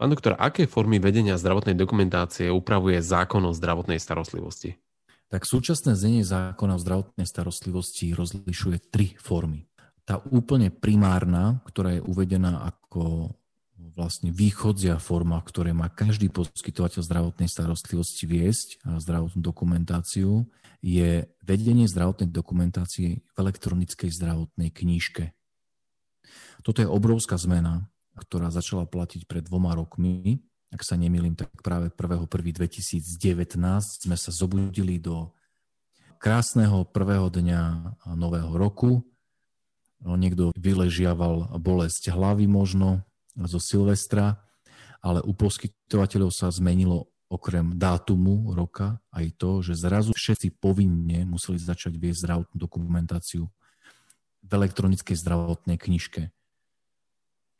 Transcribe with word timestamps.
Pán 0.00 0.16
doktor, 0.16 0.32
aké 0.40 0.64
formy 0.64 0.96
vedenia 0.96 1.36
zdravotnej 1.36 1.76
dokumentácie 1.76 2.48
upravuje 2.48 3.04
zákon 3.04 3.44
o 3.44 3.52
zdravotnej 3.52 4.00
starostlivosti? 4.00 4.80
Tak 5.28 5.44
súčasné 5.44 5.92
znenie 5.92 6.24
zákona 6.24 6.80
o 6.80 6.80
zdravotnej 6.80 7.28
starostlivosti 7.28 8.16
rozlišuje 8.16 8.80
tri 8.88 9.12
formy. 9.20 9.68
Tá 10.08 10.16
úplne 10.32 10.72
primárna, 10.72 11.60
ktorá 11.68 12.00
je 12.00 12.02
uvedená 12.08 12.64
ako 12.64 13.28
vlastne 13.92 14.32
východzia 14.32 14.96
forma, 14.96 15.36
ktoré 15.44 15.76
má 15.76 15.92
každý 15.92 16.32
poskytovateľ 16.32 17.04
zdravotnej 17.04 17.52
starostlivosti 17.52 18.24
viesť 18.24 18.80
a 18.88 18.96
zdravotnú 19.04 19.44
dokumentáciu, 19.44 20.48
je 20.80 21.28
vedenie 21.44 21.84
zdravotnej 21.84 22.32
dokumentácie 22.32 23.20
v 23.20 23.36
elektronickej 23.36 24.08
zdravotnej 24.08 24.72
knížke. 24.72 25.36
Toto 26.64 26.80
je 26.80 26.88
obrovská 26.88 27.36
zmena, 27.36 27.92
ktorá 28.18 28.50
začala 28.50 28.86
platiť 28.86 29.26
pred 29.30 29.46
dvoma 29.46 29.74
rokmi. 29.76 30.42
Ak 30.70 30.86
sa 30.86 30.94
nemýlim, 30.94 31.34
tak 31.34 31.50
práve 31.66 31.90
1.1.2019 31.90 33.02
sme 34.06 34.16
sa 34.16 34.30
zobudili 34.30 35.02
do 35.02 35.34
krásneho 36.22 36.86
prvého 36.86 37.26
dňa 37.26 37.62
nového 38.14 38.54
roku. 38.54 39.02
Niekto 40.00 40.54
vyležiaval 40.54 41.58
bolesť 41.58 42.14
hlavy 42.14 42.46
možno 42.46 43.02
zo 43.34 43.58
Silvestra, 43.58 44.38
ale 45.02 45.20
u 45.24 45.32
poskytovateľov 45.34 46.30
sa 46.30 46.52
zmenilo 46.52 47.10
okrem 47.30 47.78
dátumu 47.78 48.52
roka 48.58 48.98
aj 49.14 49.26
to, 49.38 49.62
že 49.62 49.86
zrazu 49.86 50.10
všetci 50.10 50.58
povinne 50.58 51.22
museli 51.30 51.62
začať 51.62 51.94
viesť 51.94 52.26
zdravotnú 52.26 52.56
dokumentáciu 52.58 53.46
v 54.40 54.50
elektronickej 54.50 55.14
zdravotnej 55.14 55.78
knižke 55.78 56.34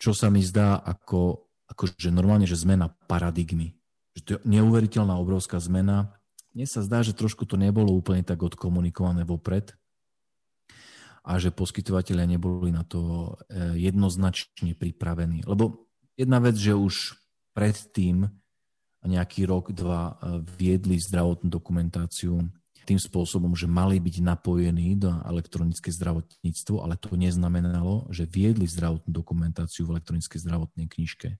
čo 0.00 0.16
sa 0.16 0.32
mi 0.32 0.40
zdá 0.40 0.80
ako, 0.80 1.44
ako 1.68 1.82
že 2.00 2.08
normálne, 2.08 2.48
že 2.48 2.56
zmena 2.56 2.88
paradigmy. 3.04 3.76
Že 4.16 4.20
to 4.24 4.30
je 4.32 4.38
neuveriteľná 4.48 5.12
obrovská 5.20 5.60
zmena. 5.60 6.16
Mne 6.56 6.66
sa 6.66 6.80
zdá, 6.80 7.04
že 7.04 7.12
trošku 7.12 7.44
to 7.44 7.60
nebolo 7.60 7.92
úplne 7.92 8.24
tak 8.24 8.40
odkomunikované 8.40 9.28
vopred 9.28 9.76
a 11.20 11.36
že 11.36 11.52
poskytovateľia 11.52 12.26
neboli 12.26 12.72
na 12.72 12.82
to 12.82 13.36
e, 13.52 13.76
jednoznačne 13.76 14.72
pripravení. 14.72 15.44
Lebo 15.44 15.86
jedna 16.16 16.40
vec, 16.40 16.56
že 16.56 16.72
už 16.72 17.20
predtým 17.52 18.24
nejaký 19.04 19.44
rok, 19.44 19.70
dva 19.76 20.16
e, 20.16 20.42
viedli 20.56 20.96
zdravotnú 20.96 21.52
dokumentáciu 21.52 22.40
tým 22.86 23.00
spôsobom, 23.00 23.52
že 23.56 23.70
mali 23.70 24.00
byť 24.00 24.16
napojení 24.24 24.96
do 24.96 25.10
elektronické 25.26 25.92
zdravotníctvo, 25.92 26.82
ale 26.82 26.96
to 26.96 27.14
neznamenalo, 27.14 28.08
že 28.12 28.28
viedli 28.28 28.68
zdravotnú 28.68 29.10
dokumentáciu 29.10 29.86
v 29.86 29.98
elektronickej 29.98 30.38
zdravotnej 30.40 30.86
knižke. 30.88 31.36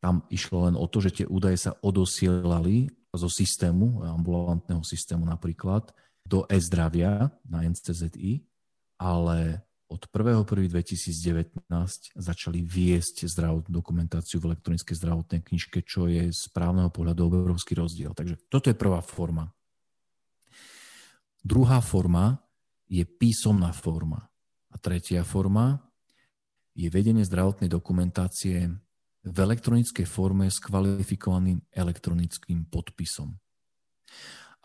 Tam 0.00 0.22
išlo 0.28 0.70
len 0.70 0.74
o 0.78 0.86
to, 0.86 1.02
že 1.02 1.22
tie 1.22 1.26
údaje 1.26 1.56
sa 1.58 1.74
odosielali 1.82 2.92
zo 3.16 3.32
systému, 3.32 4.04
ambulantného 4.04 4.84
systému 4.84 5.24
napríklad, 5.24 5.90
do 6.26 6.44
e-zdravia 6.50 7.30
na 7.46 7.64
NCZI, 7.64 8.44
ale 8.98 9.66
od 9.86 10.02
1.1.2019 10.10 11.70
začali 12.18 12.58
viesť 12.58 13.30
zdravotnú 13.30 13.70
dokumentáciu 13.70 14.42
v 14.42 14.50
elektronickej 14.52 14.98
zdravotnej 14.98 15.40
knižke, 15.46 15.78
čo 15.86 16.10
je 16.10 16.34
z 16.34 16.44
právneho 16.50 16.90
pohľadu 16.90 17.30
obrovský 17.30 17.78
rozdiel. 17.78 18.10
Takže 18.10 18.34
toto 18.50 18.66
je 18.66 18.74
prvá 18.74 18.98
forma. 18.98 19.54
Druhá 21.46 21.78
forma 21.78 22.42
je 22.90 23.06
písomná 23.06 23.70
forma. 23.70 24.26
A 24.74 24.76
tretia 24.82 25.22
forma 25.22 25.78
je 26.74 26.90
vedenie 26.90 27.22
zdravotnej 27.22 27.70
dokumentácie 27.70 28.66
v 29.22 29.36
elektronickej 29.38 30.06
forme 30.10 30.50
s 30.50 30.58
kvalifikovaným 30.58 31.62
elektronickým 31.70 32.66
podpisom. 32.66 33.38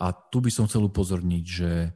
A 0.01 0.09
tu 0.09 0.41
by 0.41 0.49
som 0.49 0.65
chcel 0.65 0.89
upozorniť, 0.89 1.45
že 1.45 1.93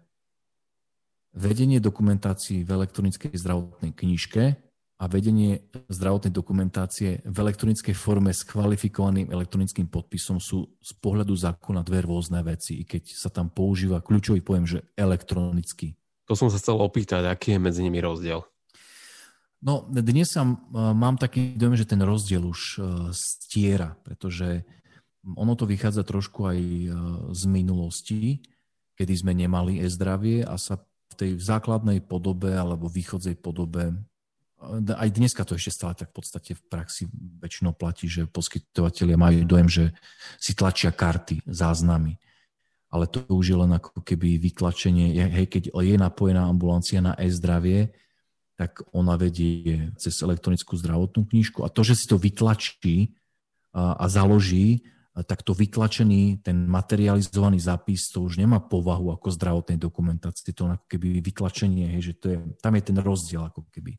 vedenie 1.33 1.81
dokumentácií 1.81 2.61
v 2.61 2.69
elektronickej 2.69 3.33
zdravotnej 3.33 3.89
knižke 3.89 4.43
a 4.95 5.11
vedenie 5.11 5.59
zdravotnej 5.91 6.31
dokumentácie 6.31 7.19
v 7.27 7.37
elektronickej 7.43 7.91
forme 7.91 8.31
s 8.31 8.47
kvalifikovaným 8.47 9.27
elektronickým 9.27 9.91
podpisom 9.91 10.39
sú 10.39 10.71
z 10.79 10.91
pohľadu 11.03 11.35
zákona 11.35 11.83
dve 11.83 12.07
rôzne 12.07 12.39
veci, 12.47 12.79
i 12.79 12.83
keď 12.87 13.11
sa 13.11 13.27
tam 13.27 13.51
používa 13.51 13.99
kľúčový 13.99 14.39
pojem, 14.39 14.65
že 14.65 14.79
elektronicky. 14.95 15.99
To 16.31 16.33
som 16.39 16.47
sa 16.47 16.55
chcel 16.57 16.79
opýtať, 16.79 17.27
aký 17.27 17.59
je 17.59 17.59
medzi 17.59 17.83
nimi 17.83 17.99
rozdiel? 17.99 18.47
No, 19.59 19.83
dnes 19.89 20.31
sa, 20.31 20.47
mám 20.71 21.19
taký 21.19 21.57
dojem, 21.59 21.75
že 21.75 21.89
ten 21.89 21.99
rozdiel 21.99 22.45
už 22.45 22.61
e, 22.61 22.79
stiera, 23.11 23.97
pretože 24.05 24.61
ono 25.25 25.57
to 25.57 25.65
vychádza 25.65 26.05
trošku 26.05 26.45
aj 26.45 26.59
e, 26.61 26.87
z 27.33 27.43
minulosti, 27.49 28.45
kedy 28.95 29.13
sme 29.25 29.33
nemali 29.33 29.81
e-zdravie 29.81 30.45
a 30.45 30.55
sa 30.55 30.79
v 31.11 31.13
tej 31.17 31.31
základnej 31.41 31.99
podobe 32.05 32.53
alebo 32.53 32.87
východzej 32.87 33.41
podobe 33.41 33.91
aj 34.95 35.09
dneska 35.11 35.43
to 35.43 35.59
ešte 35.59 35.71
stále 35.75 35.93
tak 35.93 36.15
v 36.15 36.15
podstate 36.21 36.51
v 36.55 36.63
praxi 36.71 37.03
väčšinou 37.43 37.75
platí, 37.75 38.07
že 38.07 38.25
poskytovateľia 38.25 39.17
majú 39.19 39.39
dojem, 39.43 39.69
že 39.69 39.85
si 40.39 40.55
tlačia 40.55 40.95
karty, 40.95 41.43
záznamy. 41.45 42.17
Ale 42.89 43.11
to 43.11 43.27
už 43.27 43.45
je 43.51 43.57
len 43.59 43.71
ako 43.75 43.99
keby 43.99 44.39
vytlačenie, 44.39 45.11
hej, 45.11 45.45
keď 45.51 45.75
je 45.75 45.97
napojená 45.99 46.47
ambulancia 46.47 47.03
na 47.03 47.11
e-zdravie, 47.19 47.91
tak 48.55 48.79
ona 48.95 49.19
vedie 49.19 49.91
cez 49.99 50.23
elektronickú 50.23 50.79
zdravotnú 50.79 51.27
knižku 51.27 51.67
a 51.67 51.67
to, 51.67 51.83
že 51.83 51.99
si 51.99 52.05
to 52.07 52.15
vytlačí 52.15 53.11
a, 53.75 54.07
založí, 54.07 54.87
tak 55.11 55.43
to 55.43 55.51
vytlačený, 55.51 56.43
ten 56.43 56.67
materializovaný 56.67 57.59
zápis, 57.59 58.11
to 58.11 58.23
už 58.23 58.39
nemá 58.39 58.63
povahu 58.63 59.11
ako 59.15 59.31
zdravotnej 59.31 59.79
dokumentácie, 59.79 60.55
to 60.55 60.67
ako 60.67 60.87
keby 60.87 61.19
vytlačenie, 61.19 61.99
hej, 61.99 62.11
že 62.11 62.13
to 62.15 62.25
je, 62.31 62.37
tam 62.63 62.75
je 62.79 62.83
ten 62.83 62.97
rozdiel 62.99 63.43
ako 63.43 63.67
keby. 63.71 63.95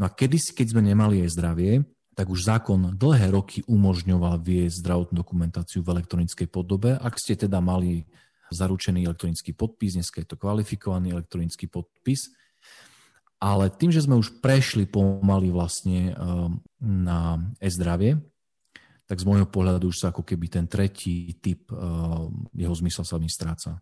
No 0.00 0.08
a 0.08 0.10
kedysi, 0.10 0.56
keď 0.56 0.72
sme 0.72 0.80
nemali 0.80 1.20
aj 1.20 1.36
zdravie, 1.36 1.84
tak 2.16 2.32
už 2.32 2.48
zákon 2.48 2.96
dlhé 2.96 3.28
roky 3.36 3.60
umožňoval 3.68 4.40
viesť 4.40 4.80
zdravotnú 4.80 5.20
dokumentáciu 5.20 5.84
v 5.84 6.00
elektronickej 6.00 6.48
podobe. 6.48 6.96
Ak 6.96 7.20
ste 7.20 7.36
teda 7.36 7.60
mali 7.60 8.08
zaručený 8.48 9.04
elektronický 9.04 9.52
podpis, 9.52 10.00
dneska 10.00 10.24
je 10.24 10.28
to 10.32 10.40
kvalifikovaný 10.40 11.12
elektronický 11.12 11.68
podpis, 11.68 12.32
ale 13.40 13.68
tým, 13.68 13.92
že 13.92 14.04
sme 14.04 14.16
už 14.16 14.40
prešli 14.40 14.88
pomaly 14.88 15.52
vlastne 15.52 16.16
ehm, 16.16 16.60
na 16.80 17.36
e-zdravie, 17.60 18.20
tak 19.04 19.20
z 19.20 19.28
môjho 19.28 19.48
pohľadu 19.48 19.92
už 19.92 20.00
sa 20.00 20.06
ako 20.12 20.24
keby 20.24 20.46
ten 20.48 20.64
tretí 20.64 21.36
typ, 21.44 21.68
ehm, 21.72 22.48
jeho 22.56 22.74
zmysel 22.74 23.04
sa 23.04 23.20
mi 23.20 23.28
stráca. 23.28 23.80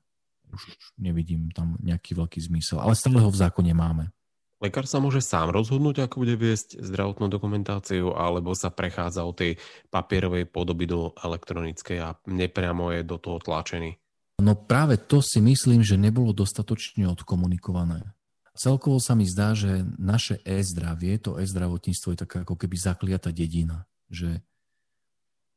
Už 0.51 0.63
nevidím 0.99 1.51
tam 1.55 1.79
nejaký 1.79 2.19
veľký 2.19 2.43
zmysel, 2.43 2.83
ale 2.83 2.99
stále 2.99 3.23
ho 3.23 3.31
v 3.31 3.41
zákone 3.41 3.71
máme. 3.71 4.11
Lekár 4.59 4.91
sa 4.91 4.99
môže 4.99 5.23
sám 5.23 5.55
rozhodnúť, 5.55 6.03
ako 6.03 6.27
bude 6.27 6.35
viesť 6.35 6.83
zdravotnú 6.83 7.31
dokumentáciu, 7.31 8.11
alebo 8.11 8.59
sa 8.59 8.75
prechádza 8.75 9.23
od 9.23 9.39
tej 9.39 9.53
papierovej 9.87 10.51
podoby 10.51 10.91
do 10.91 11.15
elektronickej 11.15 11.99
a 12.03 12.19
nepriamo 12.27 12.91
je 12.91 13.07
do 13.07 13.23
toho 13.23 13.39
tlačený. 13.39 13.95
No 14.43 14.59
práve 14.59 14.99
to 14.99 15.23
si 15.23 15.39
myslím, 15.39 15.87
že 15.87 15.95
nebolo 15.95 16.35
dostatočne 16.35 17.07
odkomunikované. 17.07 18.03
Celkovo 18.59 18.99
sa 18.99 19.15
mi 19.15 19.23
zdá, 19.23 19.55
že 19.55 19.87
naše 19.95 20.43
e-zdravie, 20.43 21.23
to 21.23 21.39
e-zdravotníctvo 21.39 22.09
je 22.11 22.19
taká 22.27 22.43
ako 22.43 22.59
keby 22.59 22.75
zakliata 22.75 23.31
dedina. 23.31 23.87
Že 24.11 24.43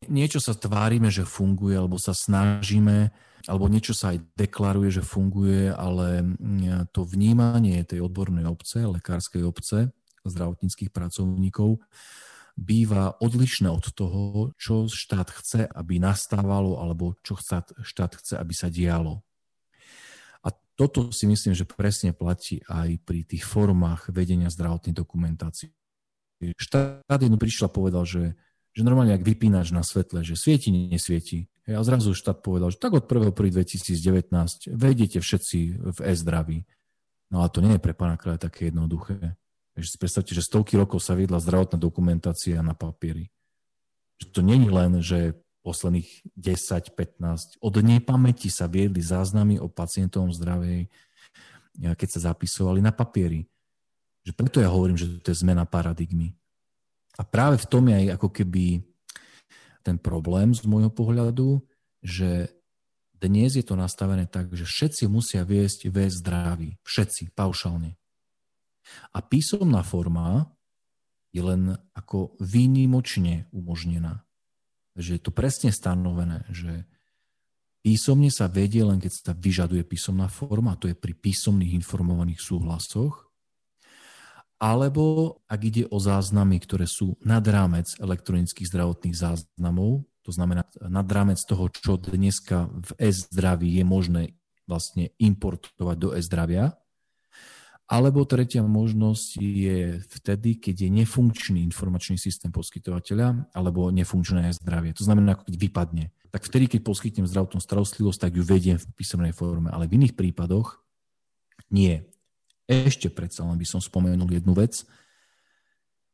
niečo 0.05 0.37
sa 0.37 0.53
tvárime, 0.53 1.09
že 1.09 1.25
funguje, 1.25 1.73
alebo 1.73 1.97
sa 1.97 2.13
snažíme 2.13 3.09
alebo 3.47 3.71
niečo 3.71 3.95
sa 3.95 4.13
aj 4.13 4.21
deklaruje, 4.37 5.01
že 5.01 5.03
funguje, 5.05 5.71
ale 5.71 6.21
mm, 6.21 6.93
to 6.93 7.05
vnímanie 7.07 7.81
tej 7.85 8.05
odbornej 8.05 8.45
obce, 8.45 8.85
lekárskej 8.85 9.41
obce, 9.45 9.93
zdravotníckých 10.25 10.93
pracovníkov, 10.93 11.81
býva 12.59 13.15
odlišné 13.17 13.71
od 13.71 13.85
toho, 13.95 14.51
čo 14.59 14.85
štát 14.85 15.29
chce, 15.31 15.65
aby 15.65 15.97
nastávalo, 15.97 16.77
alebo 16.77 17.17
čo 17.25 17.39
štát 17.81 18.11
chce, 18.21 18.37
aby 18.37 18.53
sa 18.53 18.67
dialo. 18.69 19.23
A 20.45 20.53
toto 20.77 21.09
si 21.09 21.25
myslím, 21.25 21.57
že 21.57 21.65
presne 21.65 22.13
platí 22.13 22.61
aj 22.67 23.01
pri 23.01 23.25
tých 23.25 23.47
formách 23.47 24.11
vedenia 24.13 24.51
zdravotnej 24.51 24.93
dokumentácie. 24.93 25.73
Štát 26.57 27.19
jednu 27.21 27.37
prišiel 27.37 27.69
a 27.69 27.73
povedal, 27.73 28.03
že, 28.05 28.33
že 28.71 28.87
normálne, 28.87 29.15
ak 29.15 29.23
vypínaš 29.25 29.75
na 29.75 29.83
svetle, 29.83 30.23
že 30.23 30.39
svieti, 30.39 30.71
nesvieti, 30.71 31.51
a 31.71 31.83
zrazu 31.85 32.11
štát 32.11 32.43
povedal, 32.43 32.73
že 32.73 32.81
tak 32.81 32.97
od 32.97 33.05
1.1.2019 33.05 34.31
vejdete 34.71 35.21
všetci 35.21 35.59
v 35.79 35.99
e-zdraví. 36.03 36.65
No 37.31 37.45
a 37.45 37.47
to 37.47 37.63
nie 37.63 37.77
je 37.77 37.83
pre 37.83 37.95
pána 37.95 38.19
kráľa 38.19 38.51
také 38.51 38.73
jednoduché. 38.73 39.39
Že 39.79 39.87
si 39.87 39.97
predstavte, 40.01 40.33
že 40.35 40.43
stovky 40.43 40.75
rokov 40.75 40.99
sa 40.99 41.15
viedla 41.15 41.39
zdravotná 41.39 41.79
dokumentácia 41.79 42.59
na 42.59 42.75
papieri. 42.75 43.31
Že 44.19 44.25
to 44.35 44.41
není 44.43 44.67
len, 44.67 44.99
že 44.99 45.39
posledných 45.63 46.09
10, 46.35 46.91
15, 46.91 47.61
od 47.61 47.75
nepamäti 47.79 48.51
sa 48.51 48.67
viedli 48.67 48.99
záznamy 48.99 49.61
o 49.61 49.71
pacientovom 49.71 50.33
zdravej, 50.33 50.89
keď 51.77 52.07
sa 52.09 52.33
zapisovali 52.33 52.83
na 52.83 52.91
papieri. 52.91 53.47
Že 54.27 54.31
preto 54.35 54.57
ja 54.59 54.67
hovorím, 54.67 54.97
že 54.99 55.21
to 55.23 55.31
je 55.31 55.39
zmena 55.39 55.63
paradigmy. 55.63 56.35
A 57.19 57.27
práve 57.27 57.59
v 57.59 57.69
tom 57.69 57.83
je 57.91 57.95
aj 57.95 58.07
ako 58.15 58.29
keby 58.31 58.83
ten 59.81 59.97
problém 59.97 60.53
z 60.53 60.63
môjho 60.69 60.93
pohľadu, 60.93 61.59
že 62.05 62.53
dnes 63.21 63.53
je 63.53 63.61
to 63.61 63.77
nastavené 63.77 64.25
tak, 64.25 64.49
že 64.53 64.65
všetci 64.65 65.05
musia 65.05 65.45
viesť 65.45 65.89
väz 65.93 66.25
zdraví. 66.25 66.81
Všetci, 66.81 67.33
paušálne. 67.37 67.97
A 69.13 69.19
písomná 69.21 69.85
forma 69.85 70.49
je 71.29 71.45
len 71.45 71.77
ako 71.93 72.35
výnimočne 72.41 73.47
umožnená. 73.53 74.25
Že 74.97 75.09
je 75.17 75.21
to 75.21 75.31
presne 75.31 75.71
stanovené, 75.71 76.43
že 76.51 76.83
písomne 77.85 78.27
sa 78.33 78.51
vedie 78.51 78.83
len 78.83 78.99
keď 78.99 79.11
sa 79.13 79.33
vyžaduje 79.37 79.87
písomná 79.87 80.27
forma, 80.27 80.75
a 80.75 80.79
to 80.81 80.91
je 80.91 80.97
pri 80.97 81.15
písomných 81.15 81.77
informovaných 81.77 82.41
súhlasoch, 82.41 83.30
alebo 84.61 85.41
ak 85.49 85.61
ide 85.65 85.83
o 85.89 85.97
záznamy, 85.97 86.61
ktoré 86.61 86.85
sú 86.85 87.17
nad 87.25 87.41
rámec 87.41 87.97
elektronických 87.97 88.69
zdravotných 88.69 89.17
záznamov, 89.17 90.05
to 90.21 90.29
znamená 90.29 90.69
nad 90.85 91.07
rámec 91.09 91.41
toho, 91.41 91.65
čo 91.73 91.97
dneska 91.97 92.69
v 92.69 93.09
e-zdraví 93.09 93.81
je 93.81 93.81
možné 93.81 94.23
vlastne 94.69 95.09
importovať 95.17 95.97
do 95.97 96.13
e-zdravia, 96.13 96.77
alebo 97.91 98.23
tretia 98.23 98.63
možnosť 98.63 99.29
je 99.41 99.99
vtedy, 99.99 100.61
keď 100.63 100.87
je 100.87 100.89
nefunkčný 101.03 101.59
informačný 101.67 102.15
systém 102.15 102.47
poskytovateľa 102.47 103.51
alebo 103.51 103.91
nefunkčné 103.91 104.47
zdravie. 104.63 104.95
To 104.95 105.03
znamená, 105.03 105.35
ako 105.35 105.51
keď 105.51 105.55
vypadne. 105.59 106.05
Tak 106.31 106.47
vtedy, 106.47 106.71
keď 106.71 106.87
poskytnem 106.87 107.27
zdravotnú 107.27 107.59
starostlivosť, 107.59 108.19
tak 108.23 108.39
ju 108.39 108.47
vediem 108.47 108.79
v 108.79 108.87
písomnej 108.95 109.35
forme. 109.35 109.67
Ale 109.75 109.91
v 109.91 109.99
iných 109.99 110.15
prípadoch 110.15 110.79
nie. 111.67 112.07
Ešte 112.71 113.11
predsa 113.11 113.43
len 113.43 113.59
by 113.59 113.67
som 113.67 113.83
spomenul 113.83 114.31
jednu 114.31 114.55
vec, 114.55 114.87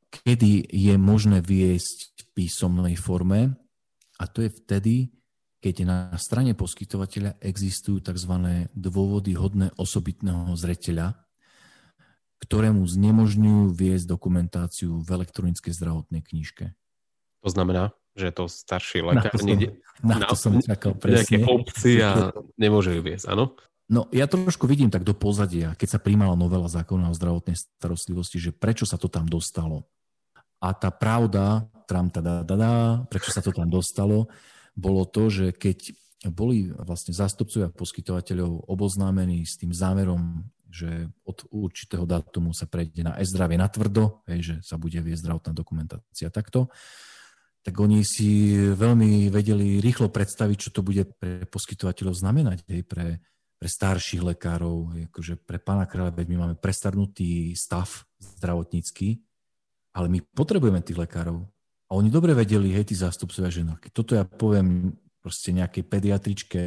kedy 0.09 0.65
je 0.74 0.95
možné 0.98 1.45
viesť 1.45 2.18
v 2.18 2.24
písomnej 2.33 2.98
forme 2.98 3.54
a 4.18 4.24
to 4.25 4.42
je 4.42 4.50
vtedy, 4.50 4.95
keď 5.62 5.75
na 5.86 5.98
strane 6.18 6.57
poskytovateľa 6.57 7.38
existujú 7.45 8.01
tzv. 8.01 8.33
dôvody 8.74 9.38
hodné 9.38 9.69
osobitného 9.77 10.57
zreteľa, 10.57 11.13
ktorému 12.42 12.86
znemožňujú 12.86 13.74
viesť 13.74 14.06
dokumentáciu 14.09 15.01
v 15.01 15.09
elektronickej 15.09 15.74
zdravotnej 15.74 16.21
knižke. 16.25 16.74
To 17.45 17.50
znamená, 17.50 17.94
že 18.18 18.33
to 18.33 18.50
starší 18.50 19.06
lekár 19.06 19.30
na 19.30 19.33
to 19.33 19.38
som, 19.38 19.48
niekde, 19.50 19.68
na 20.01 20.18
to 20.25 20.36
som 20.38 20.54
čakal 20.57 20.94
presne. 20.98 21.45
obci 21.45 22.01
a 22.01 22.33
nemôže 22.57 22.98
ju 22.98 23.01
viesť, 23.06 23.30
áno? 23.30 23.54
No 23.88 24.12
ja 24.12 24.28
trošku 24.28 24.68
vidím 24.68 24.92
tak 24.92 25.07
do 25.07 25.16
pozadia, 25.16 25.72
keď 25.80 25.95
sa 25.95 26.04
príjmala 26.04 26.36
novela 26.36 26.68
zákona 26.68 27.07
o 27.07 27.18
zdravotnej 27.18 27.56
starostlivosti, 27.56 28.36
že 28.36 28.51
prečo 28.51 28.84
sa 28.84 29.00
to 29.00 29.07
tam 29.07 29.24
dostalo. 29.24 29.88
A 30.60 30.75
tá 30.75 30.92
pravda, 30.92 31.72
tram 31.88 32.12
tada, 32.12 32.44
tada, 32.44 33.04
prečo 33.07 33.31
sa 33.31 33.39
to 33.39 33.56
tam 33.56 33.72
dostalo, 33.72 34.28
bolo 34.75 35.07
to, 35.07 35.31
že 35.31 35.56
keď 35.56 35.95
boli 36.34 36.74
vlastne 36.74 37.16
zástupcovia 37.16 37.72
poskytovateľov 37.72 38.68
oboznámení 38.68 39.45
s 39.48 39.56
tým 39.56 39.72
zámerom 39.72 40.44
že 40.68 41.10
od 41.24 41.48
určitého 41.50 42.04
dátumu 42.04 42.51
sa 42.51 42.68
prejde 42.68 43.01
na 43.01 43.16
e-zdravie 43.18 43.56
na 43.56 43.72
tvrdo, 43.72 44.22
že 44.28 44.60
sa 44.62 44.75
bude 44.75 45.00
viesť 45.00 45.24
zdravotná 45.25 45.51
dokumentácia 45.56 46.28
takto, 46.28 46.68
tak 47.63 47.75
oni 47.80 48.04
si 48.04 48.56
veľmi 48.56 49.28
vedeli 49.28 49.80
rýchlo 49.83 50.07
predstaviť, 50.07 50.57
čo 50.60 50.69
to 50.72 50.86
bude 50.86 51.04
pre 51.19 51.44
poskytovateľov 51.48 52.16
znamenať, 52.16 52.63
hej, 52.68 52.83
pre, 52.88 53.19
pre 53.57 53.69
starších 53.69 54.21
lekárov, 54.21 54.94
akože 55.09 55.42
pre 55.42 55.57
pána 55.57 55.89
kráľa, 55.89 56.13
veď 56.13 56.27
my 56.30 56.38
máme 56.45 56.56
prestarnutý 56.56 57.57
stav 57.57 58.06
zdravotnícky, 58.21 59.18
ale 59.98 60.07
my 60.13 60.21
potrebujeme 60.21 60.81
tých 60.86 61.01
lekárov. 61.01 61.42
A 61.89 61.92
oni 61.98 62.13
dobre 62.13 62.38
vedeli, 62.38 62.69
hej, 62.69 62.94
tí 62.94 62.95
zástupcovia, 62.95 63.50
že 63.50 63.65
no, 63.65 63.80
keď 63.81 63.92
toto 63.95 64.13
ja 64.13 64.27
poviem 64.27 64.94
proste 65.24 65.50
nejakej 65.56 65.83
pediatričke 65.89 66.62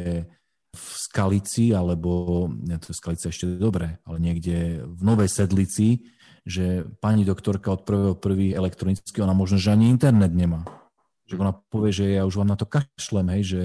v 0.71 0.85
Skalici, 0.95 1.71
alebo, 1.71 2.47
ne, 2.51 2.75
to 2.79 2.91
Skalica 2.91 3.31
ešte 3.31 3.47
dobre, 3.55 3.99
ale 4.03 4.17
niekde 4.19 4.83
v 4.83 5.01
Novej 5.03 5.31
Sedlici, 5.31 6.11
že 6.43 6.89
pani 6.99 7.23
doktorka 7.23 7.71
od 7.71 7.85
prvého 7.85 8.15
prvý 8.17 8.51
elektronicky, 8.51 9.21
ona 9.21 9.35
možno, 9.35 9.61
že 9.61 9.71
ani 9.71 9.93
internet 9.93 10.33
nemá. 10.33 10.65
Že 11.29 11.35
ona 11.39 11.53
povie, 11.53 11.91
že 11.93 12.05
ja 12.17 12.25
už 12.25 12.41
vám 12.41 12.51
na 12.51 12.57
to 12.57 12.65
kašlem, 12.65 13.27
hej, 13.39 13.43
že 13.45 13.61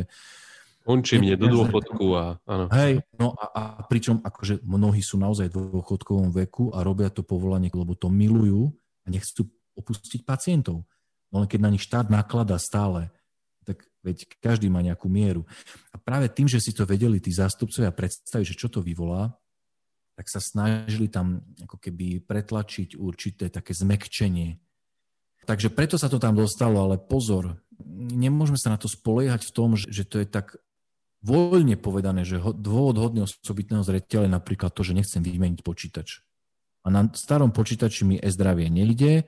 Končí 0.86 1.18
mne 1.18 1.34
do 1.34 1.50
dôchodku 1.50 2.06
a 2.14 2.38
áno. 2.46 2.70
Hej, 2.70 3.02
no 3.18 3.34
a, 3.34 3.44
a 3.50 3.62
pričom 3.90 4.22
akože 4.22 4.62
mnohí 4.62 5.02
sú 5.02 5.18
naozaj 5.18 5.50
v 5.50 5.74
dôchodkovom 5.74 6.30
veku 6.30 6.70
a 6.70 6.86
robia 6.86 7.10
to 7.10 7.26
povolanie, 7.26 7.74
lebo 7.74 7.98
to 7.98 8.06
milujú 8.06 8.70
a 9.02 9.10
nechcú 9.10 9.50
opustiť 9.74 10.22
pacientov. 10.22 10.86
No 11.34 11.42
len 11.42 11.50
keď 11.50 11.60
na 11.66 11.74
nich 11.74 11.82
štát 11.82 12.06
naklada 12.06 12.54
stále 12.62 13.10
tak 13.66 13.82
veď 14.06 14.38
každý 14.38 14.70
má 14.70 14.78
nejakú 14.78 15.10
mieru. 15.10 15.42
A 15.90 15.98
práve 15.98 16.30
tým, 16.30 16.46
že 16.46 16.62
si 16.62 16.70
to 16.70 16.86
vedeli 16.86 17.18
tí 17.18 17.34
zástupcovia 17.34 17.90
predstaviť, 17.90 18.54
že 18.54 18.58
čo 18.62 18.70
to 18.70 18.78
vyvolá, 18.78 19.34
tak 20.14 20.30
sa 20.30 20.38
snažili 20.38 21.10
tam 21.10 21.42
ako 21.60 21.76
keby 21.76 22.24
pretlačiť 22.24 22.96
určité 22.96 23.50
také 23.50 23.74
zmekčenie. 23.74 24.62
Takže 25.44 25.74
preto 25.74 25.98
sa 25.98 26.06
to 26.06 26.22
tam 26.22 26.38
dostalo, 26.38 26.88
ale 26.88 26.96
pozor, 26.96 27.58
nemôžeme 28.16 28.56
sa 28.56 28.72
na 28.72 28.78
to 28.80 28.88
spoliehať 28.88 29.50
v 29.50 29.52
tom, 29.52 29.76
že 29.76 30.06
to 30.06 30.22
je 30.22 30.26
tak 30.30 30.56
voľne 31.26 31.74
povedané, 31.74 32.22
že 32.22 32.38
dôvod 32.38 33.02
hodný 33.02 33.26
osobitného 33.26 33.82
zreteľa 33.82 34.30
je 34.30 34.36
napríklad 34.38 34.70
to, 34.70 34.86
že 34.86 34.94
nechcem 34.94 35.26
vymeniť 35.26 35.66
počítač. 35.66 36.22
A 36.86 36.94
na 36.94 37.10
starom 37.10 37.50
počítači 37.50 38.06
mi 38.06 38.14
e-zdravie 38.14 38.70
nejde, 38.70 39.26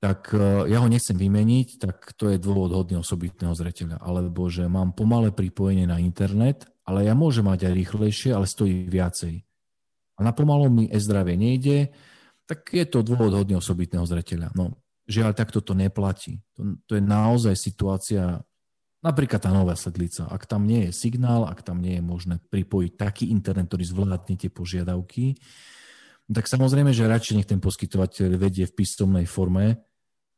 tak 0.00 0.32
e, 0.32 0.68
ja 0.72 0.80
ho 0.80 0.88
nechcem 0.88 1.16
vymeniť, 1.16 1.68
tak 1.76 2.16
to 2.16 2.32
je 2.32 2.40
dôvod 2.40 2.72
hodný 2.72 2.96
osobitného 2.96 3.52
zreteľa. 3.52 4.00
Alebo 4.00 4.48
že 4.48 4.64
mám 4.64 4.96
pomalé 4.96 5.36
pripojenie 5.36 5.84
na 5.84 6.00
internet, 6.00 6.64
ale 6.88 7.04
ja 7.04 7.12
môžem 7.12 7.44
mať 7.44 7.68
aj 7.68 7.72
rýchlejšie, 7.76 8.30
ale 8.32 8.48
stojí 8.48 8.88
viacej. 8.88 9.44
A 10.16 10.20
na 10.24 10.32
pomalom 10.32 10.72
mi 10.72 10.84
e-zdravie 10.88 11.36
nejde, 11.36 11.92
tak 12.48 12.72
je 12.72 12.84
to 12.88 13.04
dôvod 13.04 13.32
hodný 13.36 13.60
osobitného 13.60 14.04
zreteľa. 14.04 14.52
No, 14.56 14.76
žiaľ, 15.08 15.36
takto 15.36 15.60
to 15.60 15.76
neplatí. 15.76 16.40
To, 16.56 16.80
to 16.88 16.92
je 16.96 17.02
naozaj 17.04 17.56
situácia, 17.56 18.40
napríklad 19.04 19.44
tá 19.44 19.52
nová 19.52 19.76
sedlica. 19.76 20.24
Ak 20.32 20.48
tam 20.48 20.64
nie 20.64 20.88
je 20.88 20.96
signál, 20.96 21.44
ak 21.44 21.60
tam 21.60 21.84
nie 21.84 22.00
je 22.00 22.04
možné 22.04 22.40
pripojiť 22.40 22.92
taký 22.96 23.28
internet, 23.28 23.68
ktorý 23.68 23.84
zvládne 23.84 24.34
tie 24.40 24.48
požiadavky, 24.48 25.36
tak 26.32 26.48
samozrejme, 26.48 26.96
že 26.96 27.04
radšej 27.04 27.36
nech 27.36 27.50
ten 27.52 27.60
poskytovateľ 27.60 28.40
vedie 28.40 28.64
v 28.64 28.72
písomnej 28.72 29.28
forme, 29.28 29.84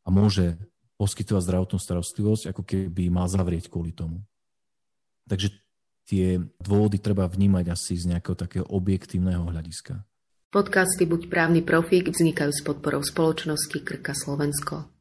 a 0.06 0.08
môže 0.14 0.54
poskytovať 0.96 1.42
zdravotnú 1.42 1.78
starostlivosť, 1.82 2.54
ako 2.54 2.62
keby 2.62 3.10
mal 3.10 3.26
zavrieť 3.26 3.68
kvôli 3.68 3.90
tomu. 3.90 4.22
Takže 5.26 5.50
tie 6.06 6.38
dôvody 6.62 7.02
treba 7.02 7.26
vnímať 7.26 7.74
asi 7.74 7.98
z 7.98 8.14
nejakého 8.14 8.38
takého 8.38 8.64
objektívneho 8.70 9.42
hľadiska. 9.50 10.06
Podcasty 10.54 11.04
Buď 11.04 11.26
právny 11.26 11.60
profík 11.66 12.08
vznikajú 12.08 12.54
s 12.54 12.62
podporou 12.62 13.02
spoločnosti 13.02 13.82
Krka 13.82 14.14
Slovensko. 14.14 14.95